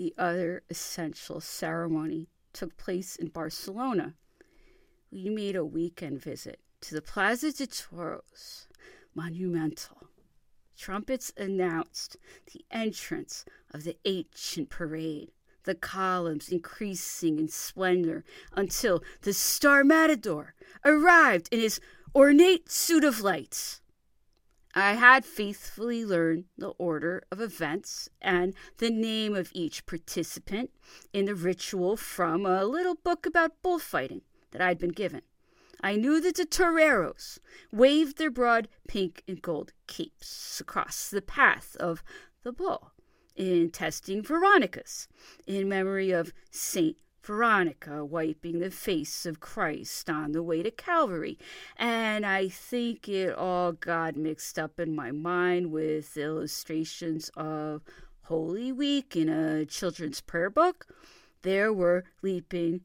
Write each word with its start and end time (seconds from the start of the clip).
The 0.00 0.14
other 0.16 0.62
essential 0.70 1.42
ceremony 1.42 2.30
took 2.54 2.78
place 2.78 3.16
in 3.16 3.28
Barcelona. 3.28 4.14
We 5.12 5.28
made 5.28 5.56
a 5.56 5.62
weekend 5.62 6.22
visit 6.22 6.58
to 6.80 6.94
the 6.94 7.02
Plaza 7.02 7.52
de 7.52 7.66
Toros, 7.66 8.66
monumental. 9.14 10.08
Trumpets 10.74 11.34
announced 11.36 12.16
the 12.50 12.64
entrance 12.70 13.44
of 13.74 13.84
the 13.84 13.98
ancient 14.06 14.70
parade, 14.70 15.32
the 15.64 15.74
columns 15.74 16.48
increasing 16.48 17.38
in 17.38 17.48
splendor 17.48 18.24
until 18.54 19.04
the 19.20 19.34
Star 19.34 19.84
Matador 19.84 20.54
arrived 20.82 21.50
in 21.52 21.60
his 21.60 21.78
ornate 22.14 22.70
suit 22.70 23.04
of 23.04 23.20
lights. 23.20 23.79
I 24.74 24.92
had 24.92 25.24
faithfully 25.24 26.04
learned 26.04 26.44
the 26.56 26.68
order 26.70 27.24
of 27.32 27.40
events 27.40 28.08
and 28.22 28.54
the 28.78 28.90
name 28.90 29.34
of 29.34 29.50
each 29.52 29.84
participant 29.84 30.70
in 31.12 31.24
the 31.24 31.34
ritual 31.34 31.96
from 31.96 32.46
a 32.46 32.64
little 32.64 32.94
book 32.94 33.26
about 33.26 33.62
bullfighting 33.62 34.22
that 34.52 34.60
I'd 34.60 34.78
been 34.78 34.90
given. 34.90 35.22
I 35.80 35.96
knew 35.96 36.20
that 36.20 36.36
the 36.36 36.44
toreros 36.44 37.40
waved 37.72 38.18
their 38.18 38.30
broad 38.30 38.68
pink 38.86 39.24
and 39.26 39.42
gold 39.42 39.72
capes 39.86 40.60
across 40.60 41.10
the 41.10 41.22
path 41.22 41.74
of 41.80 42.04
the 42.42 42.52
bull 42.52 42.92
in 43.34 43.70
testing 43.70 44.22
Veronicas 44.22 45.08
in 45.46 45.68
memory 45.68 46.10
of 46.10 46.32
Saint 46.50 46.96
Veronica 47.22 48.04
wiping 48.04 48.60
the 48.60 48.70
face 48.70 49.26
of 49.26 49.40
Christ 49.40 50.08
on 50.08 50.32
the 50.32 50.42
way 50.42 50.62
to 50.62 50.70
Calvary. 50.70 51.38
And 51.76 52.24
I 52.24 52.48
think 52.48 53.08
it 53.08 53.34
all 53.34 53.72
got 53.72 54.16
mixed 54.16 54.58
up 54.58 54.80
in 54.80 54.94
my 54.94 55.10
mind 55.12 55.70
with 55.70 56.16
illustrations 56.16 57.30
of 57.36 57.82
Holy 58.22 58.72
Week 58.72 59.16
in 59.16 59.28
a 59.28 59.64
children's 59.66 60.20
prayer 60.20 60.50
book. 60.50 60.86
There 61.42 61.72
were 61.72 62.04
leaping 62.22 62.82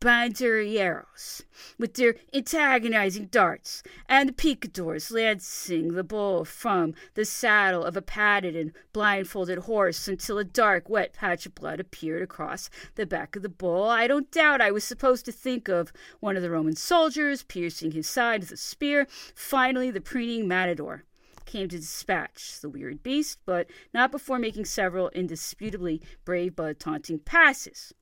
banderilleros 0.00 1.42
with 1.76 1.94
their 1.94 2.14
antagonizing 2.32 3.26
darts, 3.26 3.82
and 4.08 4.28
the 4.28 4.32
picadors 4.32 5.10
lancing 5.10 5.94
the 5.94 6.04
bull 6.04 6.44
from 6.44 6.94
the 7.14 7.24
saddle 7.24 7.84
of 7.84 7.96
a 7.96 8.02
padded 8.02 8.54
and 8.54 8.72
blindfolded 8.92 9.58
horse 9.60 10.06
until 10.06 10.38
a 10.38 10.44
dark, 10.44 10.88
wet 10.88 11.12
patch 11.12 11.46
of 11.46 11.54
blood 11.54 11.80
appeared 11.80 12.22
across 12.22 12.70
the 12.94 13.06
back 13.06 13.34
of 13.34 13.42
the 13.42 13.48
bull. 13.48 13.88
I 13.88 14.06
don't 14.06 14.30
doubt 14.30 14.60
I 14.60 14.70
was 14.70 14.84
supposed 14.84 15.24
to 15.24 15.32
think 15.32 15.68
of 15.68 15.92
one 16.20 16.36
of 16.36 16.42
the 16.42 16.50
Roman 16.50 16.76
soldiers 16.76 17.42
piercing 17.42 17.92
his 17.92 18.08
side 18.08 18.40
with 18.40 18.52
a 18.52 18.56
spear. 18.56 19.06
Finally, 19.34 19.90
the 19.90 20.00
preening 20.00 20.46
matador 20.46 21.04
came 21.44 21.68
to 21.68 21.78
dispatch 21.78 22.60
the 22.60 22.68
wearied 22.68 23.02
beast, 23.02 23.38
but 23.46 23.66
not 23.94 24.12
before 24.12 24.38
making 24.38 24.66
several 24.66 25.08
indisputably 25.10 26.02
brave 26.24 26.54
but 26.54 26.78
taunting 26.78 27.18
passes 27.18 27.94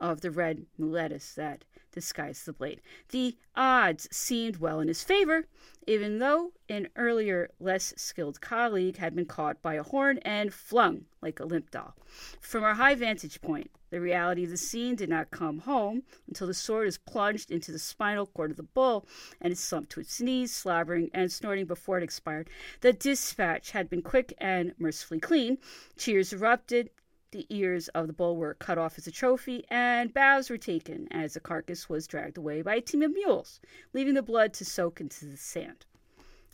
of 0.00 0.20
the 0.20 0.30
red 0.30 0.66
muletas 0.76 1.34
that 1.34 1.64
disguised 1.92 2.46
the 2.46 2.52
blade. 2.52 2.80
The 3.08 3.36
odds 3.56 4.08
seemed 4.10 4.58
well 4.58 4.80
in 4.80 4.88
his 4.88 5.02
favor, 5.02 5.46
even 5.86 6.18
though 6.18 6.52
an 6.68 6.88
earlier, 6.96 7.50
less 7.58 7.94
skilled 7.96 8.40
colleague 8.40 8.98
had 8.98 9.14
been 9.14 9.26
caught 9.26 9.62
by 9.62 9.74
a 9.74 9.82
horn 9.82 10.18
and 10.18 10.52
flung 10.52 11.06
like 11.22 11.40
a 11.40 11.44
limp 11.44 11.70
doll. 11.70 11.94
From 12.40 12.62
our 12.62 12.74
high 12.74 12.94
vantage 12.94 13.40
point, 13.40 13.70
the 13.90 14.00
reality 14.00 14.44
of 14.44 14.50
the 14.50 14.56
scene 14.56 14.96
did 14.96 15.08
not 15.08 15.30
come 15.30 15.60
home 15.60 16.02
until 16.26 16.46
the 16.46 16.54
sword 16.54 16.88
is 16.88 16.98
plunged 16.98 17.50
into 17.50 17.72
the 17.72 17.78
spinal 17.78 18.26
cord 18.26 18.50
of 18.50 18.58
the 18.58 18.62
bull 18.62 19.06
and 19.40 19.52
it 19.52 19.58
slumped 19.58 19.90
to 19.92 20.00
its 20.00 20.20
knees, 20.20 20.54
slobbering 20.54 21.10
and 21.14 21.32
snorting 21.32 21.64
before 21.64 21.96
it 21.96 22.04
expired. 22.04 22.50
The 22.82 22.92
dispatch 22.92 23.70
had 23.70 23.88
been 23.88 24.02
quick 24.02 24.34
and 24.38 24.74
mercifully 24.78 25.20
clean. 25.20 25.58
Cheers 25.96 26.34
erupted, 26.34 26.90
the 27.30 27.46
ears 27.50 27.88
of 27.88 28.06
the 28.06 28.12
bull 28.12 28.36
were 28.36 28.54
cut 28.54 28.78
off 28.78 28.96
as 28.96 29.06
a 29.06 29.10
trophy, 29.10 29.64
and 29.68 30.14
bows 30.14 30.48
were 30.48 30.56
taken 30.56 31.06
as 31.10 31.34
the 31.34 31.40
carcass 31.40 31.88
was 31.88 32.06
dragged 32.06 32.38
away 32.38 32.62
by 32.62 32.76
a 32.76 32.80
team 32.80 33.02
of 33.02 33.12
mules, 33.12 33.60
leaving 33.92 34.14
the 34.14 34.22
blood 34.22 34.52
to 34.54 34.64
soak 34.64 35.00
into 35.00 35.26
the 35.26 35.36
sand. 35.36 35.84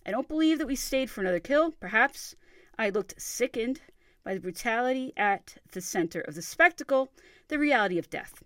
I 0.05 0.11
don't 0.11 0.29
believe 0.29 0.59
that 0.59 0.67
we 0.67 0.77
stayed 0.77 1.11
for 1.11 1.21
another 1.21 1.41
kill. 1.41 1.71
Perhaps 1.73 2.35
I 2.79 2.91
looked 2.91 3.21
sickened 3.21 3.81
by 4.25 4.35
the 4.35 4.41
brutality 4.41 5.13
at 5.17 5.57
the 5.73 5.81
center 5.81 6.21
of 6.21 6.35
the 6.35 6.43
spectacle, 6.43 7.11
the 7.49 7.59
reality 7.59 7.99
of 7.99 8.11
death. 8.11 8.43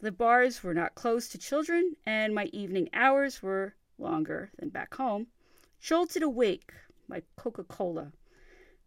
The 0.00 0.12
bars 0.12 0.62
were 0.62 0.74
not 0.74 0.94
closed 0.94 1.32
to 1.32 1.38
children, 1.38 1.96
and 2.04 2.34
my 2.34 2.46
evening 2.46 2.90
hours 2.92 3.42
were 3.42 3.74
longer 3.98 4.50
than 4.58 4.68
back 4.68 4.94
home. 4.94 5.28
Jolted 5.80 6.22
awake 6.22 6.72
by 7.08 7.22
Coca 7.36 7.64
Cola 7.64 8.12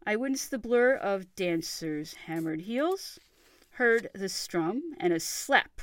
I 0.08 0.14
witnessed 0.14 0.52
the 0.52 0.58
blur 0.58 0.94
of 0.94 1.34
dancers' 1.34 2.14
hammered 2.14 2.60
heels, 2.60 3.18
heard 3.70 4.08
the 4.14 4.28
strum 4.28 4.94
and 4.98 5.12
a 5.12 5.18
slap 5.18 5.80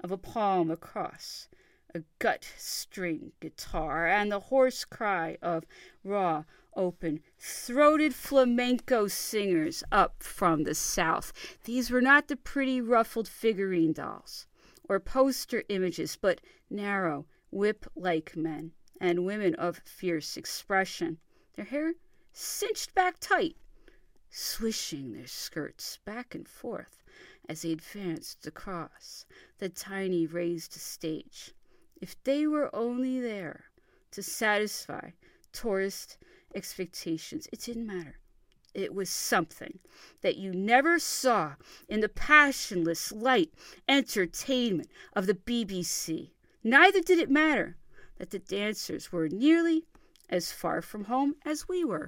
of 0.00 0.10
a 0.10 0.18
palm 0.18 0.70
across 0.70 1.48
a 1.94 2.02
gut 2.18 2.46
string 2.58 3.32
guitar, 3.40 4.06
and 4.06 4.30
the 4.30 4.38
hoarse 4.38 4.84
cry 4.84 5.38
of 5.40 5.64
raw, 6.04 6.44
open 6.76 7.20
throated 7.38 8.14
flamenco 8.14 9.06
singers 9.08 9.82
up 9.90 10.22
from 10.22 10.64
the 10.64 10.74
south. 10.74 11.32
These 11.64 11.90
were 11.90 12.02
not 12.02 12.28
the 12.28 12.36
pretty 12.36 12.82
ruffled 12.82 13.28
figurine 13.28 13.94
dolls 13.94 14.46
or 14.90 15.00
poster 15.00 15.62
images, 15.70 16.18
but 16.20 16.42
narrow, 16.68 17.24
whip 17.50 17.86
like 17.96 18.36
men 18.36 18.72
and 19.00 19.24
women 19.24 19.54
of 19.54 19.80
fierce 19.86 20.36
expression. 20.36 21.16
Their 21.56 21.64
hair 21.64 21.94
cinched 22.34 22.94
back 22.94 23.20
tight, 23.20 23.56
swishing 24.28 25.12
their 25.12 25.26
skirts 25.26 25.98
back 26.04 26.34
and 26.34 26.48
forth 26.48 27.04
as 27.48 27.62
they 27.62 27.70
advanced 27.70 28.44
across 28.46 29.24
the 29.58 29.68
tiny 29.68 30.26
raised 30.26 30.72
stage. 30.72 31.52
If 32.00 32.22
they 32.24 32.46
were 32.46 32.74
only 32.74 33.20
there 33.20 33.66
to 34.10 34.22
satisfy 34.22 35.10
tourist 35.52 36.18
expectations, 36.54 37.48
it 37.52 37.60
didn't 37.60 37.86
matter. 37.86 38.18
It 38.74 38.92
was 38.92 39.08
something 39.08 39.78
that 40.22 40.36
you 40.36 40.52
never 40.52 40.98
saw 40.98 41.54
in 41.88 42.00
the 42.00 42.08
passionless 42.08 43.12
light 43.12 43.52
entertainment 43.88 44.88
of 45.14 45.28
the 45.28 45.34
BBC. 45.34 46.30
Neither 46.64 47.00
did 47.00 47.20
it 47.20 47.30
matter 47.30 47.76
that 48.18 48.30
the 48.30 48.40
dancers 48.40 49.12
were 49.12 49.28
nearly 49.28 49.84
as 50.28 50.50
far 50.50 50.82
from 50.82 51.04
home 51.04 51.36
as 51.44 51.68
we 51.68 51.84
were. 51.84 52.02